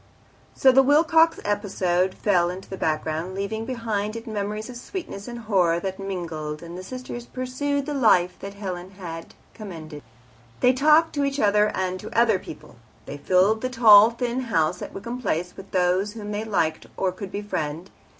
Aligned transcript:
So 0.55 0.71
the 0.71 0.81
Wilcox 0.81 1.39
episode 1.45 2.15
fell 2.15 2.49
into 2.49 2.67
the 2.67 2.75
background, 2.75 3.35
leaving 3.35 3.65
behind 3.67 4.15
it 4.15 4.25
memories 4.25 4.67
of 4.67 4.75
sweetness 4.77 5.27
and 5.27 5.37
horror 5.37 5.79
that 5.79 5.99
mingled, 5.99 6.63
and 6.63 6.75
the 6.75 6.81
sisters 6.81 7.27
pursued 7.27 7.85
the 7.85 7.93
life 7.93 8.39
that 8.39 8.55
Helen 8.55 8.89
had 8.97 9.35
commended. 9.53 10.01
They 10.59 10.73
talked 10.73 11.13
to 11.13 11.23
each 11.23 11.39
other 11.39 11.67
and 11.77 11.99
to 11.99 12.19
other 12.19 12.39
people, 12.39 12.77
they 13.05 13.17
filled 13.19 13.61
the 13.61 13.69
tall 13.69 14.09
thin 14.09 14.39
house 14.39 14.81
at 14.81 14.91
Wickham 14.91 15.21
Place 15.21 15.55
with 15.55 15.69
those 15.69 16.13
whom 16.13 16.31
they 16.31 16.45
liked 16.45 16.87
or 16.97 17.11
could 17.11 17.31
befriend. 17.31 17.91